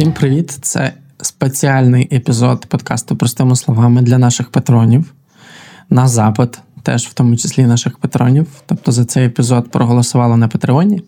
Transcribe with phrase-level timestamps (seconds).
[0.00, 0.50] Всім привіт!
[0.50, 5.14] Це спеціальний епізод подкасту простими словами для наших патронів
[5.90, 8.46] на запит, теж в тому числі наших патронів.
[8.66, 11.02] Тобто за цей епізод проголосувало на Патреоні.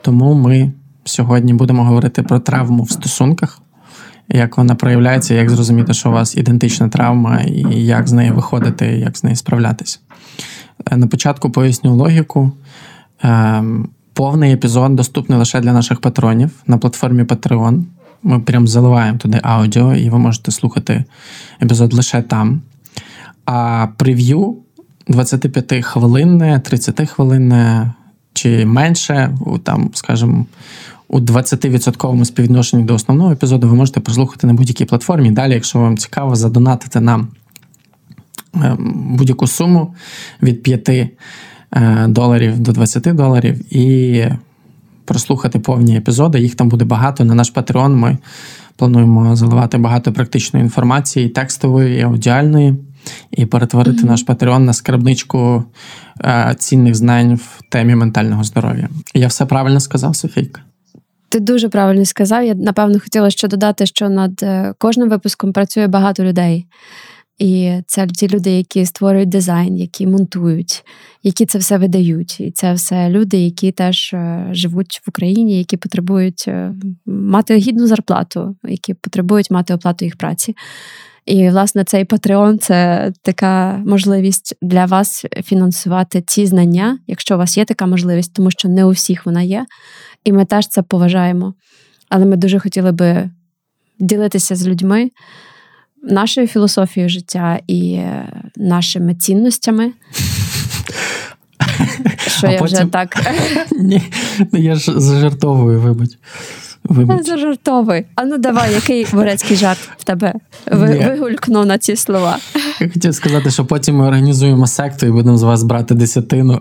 [0.00, 0.72] Тому ми
[1.04, 3.60] сьогодні будемо говорити про травму в стосунках,
[4.28, 8.86] як вона проявляється, як зрозуміти, що у вас ідентична травма, і як з неї виходити,
[8.86, 9.98] як з нею справлятися.
[10.90, 12.52] Е, на початку поясню логіку.
[13.22, 17.84] Ем, повний епізод доступний лише для наших патронів на платформі Patreon.
[18.22, 21.04] Ми прям заливаємо туди аудіо, і ви можете слухати
[21.62, 22.60] епізод лише там.
[23.44, 24.56] А прев'ю
[25.08, 27.92] 25 хвилинне, 30 хвилинне
[28.32, 30.46] чи менше, там, скажімо,
[31.08, 35.30] у 20% співвідношенні до основного епізоду ви можете прослухати на будь-якій платформі.
[35.30, 37.28] Далі, якщо вам цікаво, задонатити нам
[38.54, 39.94] ем, будь-яку суму
[40.42, 41.10] від 5 е,
[42.08, 44.24] доларів до 20 доларів і
[45.04, 46.40] прослухати повні епізоди.
[46.40, 47.24] Їх там буде багато.
[47.24, 48.18] На наш Patreon ми
[48.76, 52.74] плануємо заливати багато практичної інформації, текстової, і аудіальної,
[53.30, 54.06] і перетворити mm-hmm.
[54.06, 55.64] наш Patreon на скарбничку
[56.24, 58.88] е, цінних знань в темі ментального здоров'я.
[59.14, 60.60] Я все правильно сказав, Софійка?
[61.28, 62.44] Ти дуже правильно сказав.
[62.44, 66.66] Я напевно хотіла ще додати, що над е, кожним випуском працює багато людей.
[67.42, 70.84] І це ті люди, які створюють дизайн, які монтують,
[71.22, 72.40] які це все видають.
[72.40, 76.74] І це все люди, які теж е, живуть в Україні, які потребують е,
[77.06, 80.56] мати гідну зарплату, які потребують мати оплату їх праці.
[81.26, 87.58] І, власне, цей Patreon– це така можливість для вас фінансувати ці знання, якщо у вас
[87.58, 89.66] є така можливість, тому що не у всіх вона є.
[90.24, 91.54] І ми теж це поважаємо.
[92.08, 93.30] Але ми дуже хотіли би
[93.98, 95.10] ділитися з людьми
[96.02, 98.00] нашою філософією життя і
[98.56, 99.92] нашими цінностями.
[102.26, 102.76] Що а я потім...
[102.76, 103.16] вже так.
[103.80, 104.02] Ні,
[104.52, 106.10] ну я ж зажартовую, вибач.
[106.84, 107.22] Вибач.
[107.26, 108.04] Зажартовуй.
[108.14, 110.34] А ну давай, який борецький жарт в тебе
[110.70, 112.38] вигулькнув на ці слова.
[112.80, 116.60] Я хотів сказати, що потім ми організуємо секту і будемо з вас брати десятину.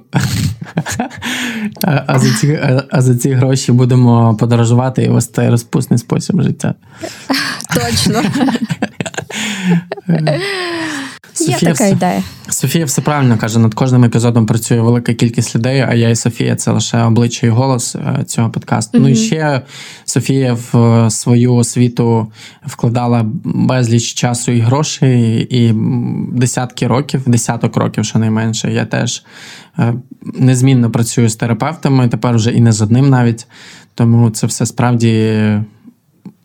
[1.81, 2.59] А за ці
[2.91, 6.75] а за ці гроші будемо подорожувати і вести розпусний спосіб життя.
[7.73, 8.21] Точно.
[11.33, 12.23] Софія Є така ідея.
[12.49, 16.55] Софія все правильно каже, над кожним епізодом працює велика кількість людей, а я і Софія
[16.55, 18.97] це лише обличчя і голос е, цього подкасту.
[18.97, 19.01] Mm-hmm.
[19.01, 19.61] Ну і ще
[20.05, 22.31] Софія в е, свою освіту
[22.65, 25.73] вкладала безліч часу і грошей, і
[26.31, 28.73] десятки років, десяток років, щонайменше.
[28.73, 29.23] Я теж
[29.79, 29.93] е,
[30.33, 33.47] незмінно працюю з терапевтами, тепер вже і не з одним навіть.
[33.95, 35.39] Тому це все справді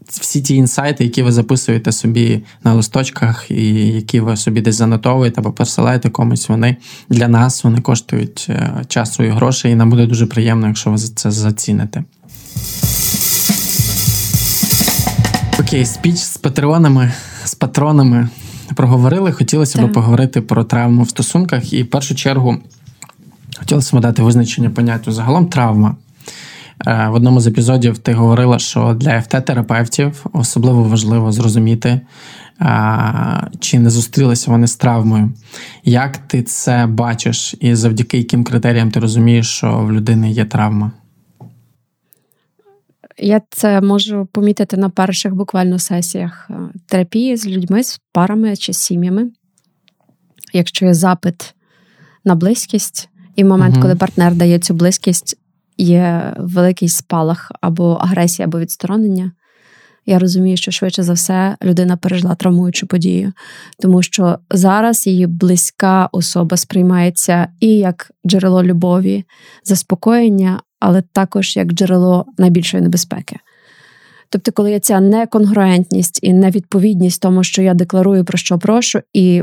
[0.08, 5.40] всі ті інсайти, які ви записуєте собі на листочках, і які ви собі десь занотовуєте
[5.40, 6.76] або посилаєте комусь, вони
[7.08, 10.98] для нас вони коштують е, часу і грошей, і нам буде дуже приємно, якщо ви
[10.98, 12.04] це заціните.
[15.60, 17.12] Окей, спіч з патреонами,
[17.44, 18.28] з патронами
[18.74, 19.32] проговорили.
[19.32, 19.90] Хотілося так.
[19.90, 22.56] б поговорити про травму в стосунках, і в першу чергу
[23.58, 25.96] хотілося б дати визначення поняттю загалом травма.
[26.86, 32.00] Е, в одному з епізодів ти говорила, що для ФТ-терапевтів особливо важливо зрозуміти,
[32.60, 35.32] е, чи не зустрілися вони з травмою.
[35.84, 40.92] Як ти це бачиш, і завдяки яким критеріям ти розумієш, що в людини є травма?
[43.18, 46.54] Я це можу помітити на перших буквально сесіях е,
[46.86, 49.30] терапії з людьми, з парами чи сім'ями.
[50.52, 51.54] Якщо є запит
[52.24, 53.82] на близькість, і в момент, угу.
[53.82, 55.38] коли партнер дає цю близькість,
[55.78, 59.32] є великий спалах або агресія, або відсторонення.
[60.06, 63.32] Я розумію, що швидше за все людина пережила травмуючу подію,
[63.80, 69.24] тому що зараз її близька особа сприймається і як джерело любові,
[69.64, 73.36] заспокоєння, але також як джерело найбільшої небезпеки.
[74.28, 79.42] Тобто, коли є ця неконгруентність і невідповідність тому, що я декларую про що прошу, і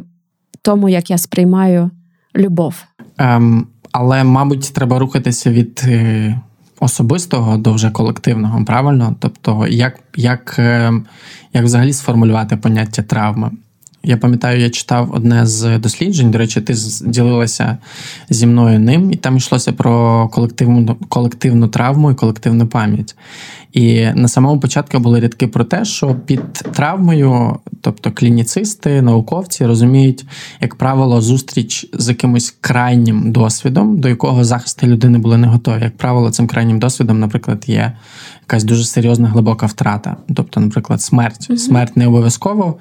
[0.61, 1.91] тому, як я сприймаю
[2.35, 2.83] любов.
[3.17, 6.39] Um, але, мабуть, треба рухатися від е,
[6.79, 9.15] особистого до вже колективного, правильно?
[9.19, 10.93] Тобто, як, як, е,
[11.53, 13.51] як взагалі сформулювати поняття травми?
[14.03, 16.31] Я пам'ятаю, я читав одне з досліджень.
[16.31, 16.73] До речі, ти
[17.05, 17.77] ділилася
[18.29, 23.15] зі мною ним, і там йшлося про колективну колективну травму і колективну пам'ять.
[23.73, 30.25] І на самому початку були рядки про те, що під травмою, тобто клініцисти, науковці розуміють,
[30.61, 35.83] як правило, зустріч з якимось крайнім досвідом, до якого захисти людини були не готові.
[35.83, 37.93] Як правило, цим крайнім досвідом, наприклад, є
[38.41, 40.17] якась дуже серйозна глибока втрата.
[40.35, 41.59] Тобто, наприклад, смерть.
[41.59, 42.77] Смерть не обов'язково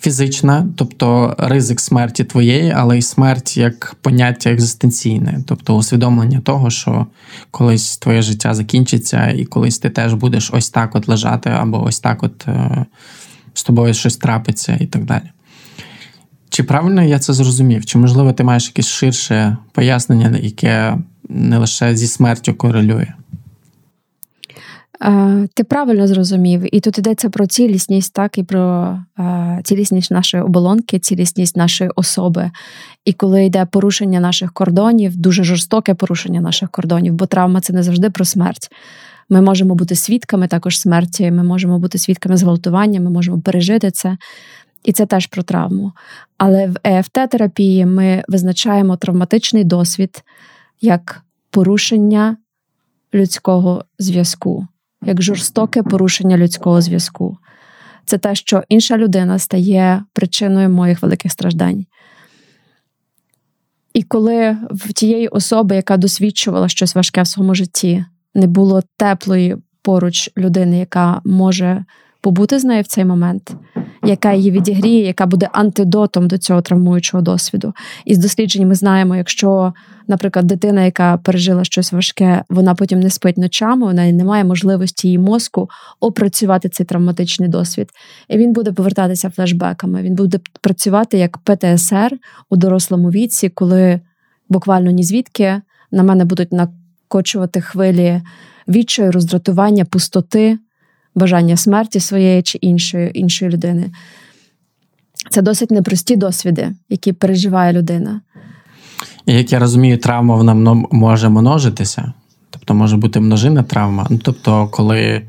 [0.00, 7.06] фізична, тобто ризик смерті твоєї, але й смерть як поняття екзистенційне, тобто усвідомлення того, що
[7.50, 12.00] колись твоє життя закінчиться, і колись ти теж будеш ось так от лежати, або ось
[12.00, 12.86] так от е,
[13.54, 15.30] з тобою щось трапиться і так далі.
[16.50, 17.86] Чи правильно я це зрозумів?
[17.86, 20.98] Чи, можливо, ти маєш якесь ширше пояснення, яке
[21.28, 23.06] не лише зі смертю корелює?
[25.02, 30.42] Е, ти правильно зрозумів, і тут йдеться про цілісність, так і про е, цілісність нашої
[30.42, 32.50] оболонки, цілісність нашої особи.
[33.04, 37.82] І коли йде порушення наших кордонів, дуже жорстоке порушення наших кордонів, бо травма це не
[37.82, 38.68] завжди про смерть.
[39.28, 44.16] Ми можемо бути свідками також смерті, ми можемо бути свідками зґвалтування, ми можемо пережити це.
[44.84, 45.92] І це теж про травму.
[46.38, 50.24] Але в ЕФТ-терапії ми визначаємо травматичний досвід
[50.80, 52.36] як порушення
[53.14, 54.66] людського зв'язку
[55.02, 57.38] як жорстоке порушення людського зв'язку.
[58.04, 61.86] Це те, що інша людина стає причиною моїх великих страждань.
[63.94, 68.04] І коли в тієї особи, яка досвідчувала щось важке в своєму житті,
[68.34, 71.84] не було теплої поруч людини, яка може
[72.20, 73.54] побути з нею в цей момент,
[74.04, 77.72] яка її відігріє, яка буде антидотом до цього травмуючого досвіду.
[78.04, 79.72] І з досліджень ми знаємо, якщо,
[80.08, 85.08] наприклад, дитина, яка пережила щось важке, вона потім не спить ночами, вона не має можливості
[85.08, 85.68] її мозку
[86.00, 87.90] опрацювати цей травматичний досвід.
[88.28, 90.02] І він буде повертатися флешбеками.
[90.02, 92.18] Він буде працювати як ПТСР
[92.50, 94.00] у дорослому віці, коли
[94.48, 95.60] буквально ні звідки
[95.90, 98.22] на мене будуть накочувати хвилі
[98.68, 100.58] відчаю, роздратування, пустоти
[101.14, 103.90] бажання смерті своєї чи іншої, іншої людини.
[105.30, 108.20] Це досить непрості досвіди, які переживає людина.
[109.26, 112.12] І як я розумію, травма вона може множитися,
[112.50, 114.06] тобто може бути множина травма.
[114.10, 115.22] Ну, Тобто, коли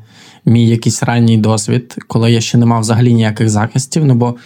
[0.46, 4.04] мій якийсь ранній досвід, коли я ще не мав взагалі ніяких захистів.
[4.04, 4.36] Ну бо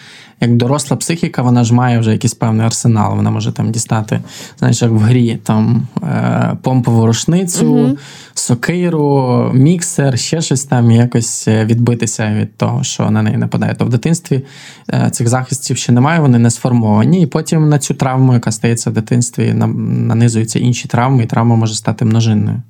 [0.41, 3.17] як доросла психіка, вона ж має вже якийсь певний арсенал.
[3.17, 4.20] Вона може там дістати,
[4.58, 7.99] знаєш, як в грі там е, помпову рушницю, угу.
[8.35, 13.75] сокиру, міксер, ще щось там і якось е, відбитися від того, що на неї нападає.
[13.75, 14.44] То в дитинстві
[14.91, 17.23] е, цих захистів ще немає, вони не сформовані.
[17.23, 21.75] І потім на цю травму, яка стається в дитинстві, нанизуються інші травми, і травма може
[21.75, 22.62] стати множинною.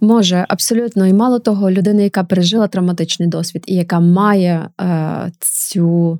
[0.00, 1.06] Може, абсолютно.
[1.06, 6.18] І мало того, людина, яка пережила травматичний досвід, і яка має е, цю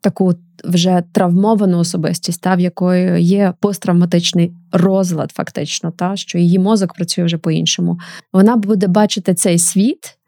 [0.00, 0.34] таку
[0.64, 7.24] вже травмовану особистість, та в якої є посттравматичний розлад, фактично, та що її мозок працює
[7.24, 7.98] вже по-іншому.
[8.32, 10.18] Вона буде бачити цей світ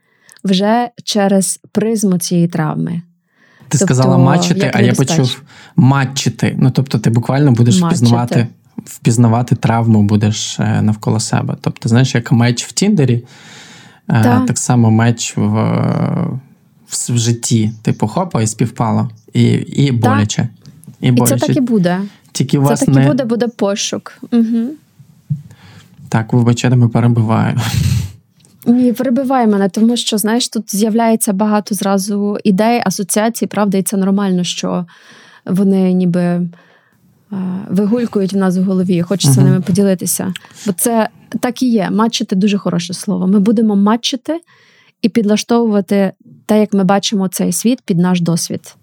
[0.44, 3.02] вже через призму цієї травми.
[3.68, 5.42] Ти тобто, сказала мачити, а я почув
[5.76, 6.56] матчити.
[6.58, 7.96] Ну тобто, ти буквально будеш матчити.
[7.96, 8.46] впізнавати
[8.84, 11.56] впізнавати травму будеш е, навколо себе.
[11.60, 13.24] Тобто, знаєш, як меч в Тіндері,
[14.08, 15.46] е, так, так само меч в,
[16.88, 17.72] в, в житті.
[17.82, 20.48] Типу, хопа і співпало, і і боляче.
[21.00, 21.34] І, боляче.
[21.34, 22.00] і це так і буде.
[22.32, 23.04] Тільки Це так не...
[23.04, 24.18] і буде, буде пошук.
[24.32, 24.68] Угу.
[26.08, 27.56] Так, вибачте, ми перебиваю.
[28.66, 33.96] Ні, перебивай мене, тому що, знаєш, тут з'являється багато зразу ідей, асоціацій, правда, і це
[33.96, 34.86] нормально, що
[35.46, 36.48] вони ніби
[37.70, 40.32] вигулькують в нас в голові, хочеться ними поділитися.
[40.66, 41.08] Бо це
[41.40, 41.90] так і є.
[41.90, 43.26] Матчити дуже хороше слово.
[43.26, 44.40] Ми будемо матчити
[45.02, 46.12] і підлаштовувати
[46.46, 48.76] те, як ми бачимо цей світ під наш досвід.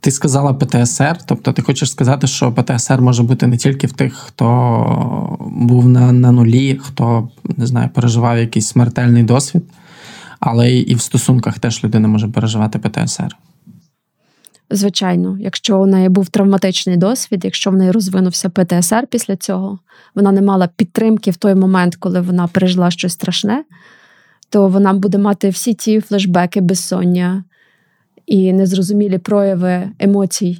[0.00, 4.14] Ти сказала ПТСР, тобто ти хочеш сказати, що ПТСР може бути не тільки в тих,
[4.14, 9.62] хто був на на нулі, хто не знаю, переживав якийсь смертельний досвід,
[10.40, 13.36] але і в стосунках теж людина може переживати ПТСР.
[14.70, 19.78] Звичайно, якщо у неї був травматичний досвід, якщо в неї розвинувся ПТСР після цього,
[20.14, 23.64] вона не мала підтримки в той момент, коли вона пережила щось страшне,
[24.50, 27.44] то вона буде мати всі ті флешбеки, безсоння
[28.26, 30.58] і незрозумілі прояви емоцій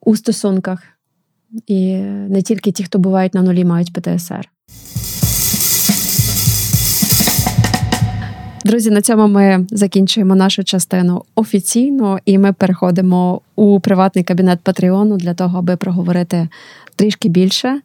[0.00, 0.82] у стосунках.
[1.66, 4.48] І не тільки ті, хто бувають на нулі, мають ПТСР.
[8.64, 15.16] Друзі, на цьому ми закінчуємо нашу частину офіційно, і ми переходимо у приватний кабінет Патреону
[15.16, 16.48] для того, аби проговорити
[16.96, 17.80] трішки більше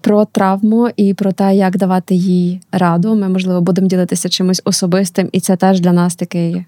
[0.00, 3.14] про травму і про те, як давати їй раду.
[3.14, 6.64] Ми, можливо, будемо ділитися чимось особистим, і це теж для нас такий е,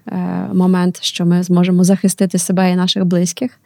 [0.53, 3.59] момент, що ми зможемо захистити себе і наших близьких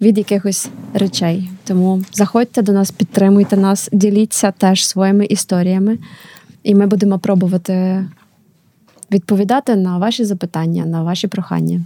[0.00, 1.50] від якихось речей.
[1.64, 5.98] Тому заходьте до нас, підтримуйте нас, діліться теж своїми історіями.
[6.64, 8.06] І ми будемо пробувати
[9.10, 11.80] відповідати на ваші запитання, на ваші прохання.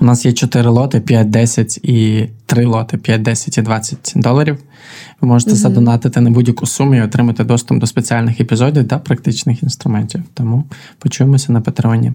[0.00, 4.58] У нас є 4 лоти, 5, 10 і 3 лоти, 5, 10 і 20 доларів.
[5.20, 9.62] Ви можете mm задонатити на будь-яку суму і отримати доступ до спеціальних епізодів та практичних
[9.62, 10.22] інструментів.
[10.34, 10.64] Тому
[10.98, 12.12] почуємося на Патреоні.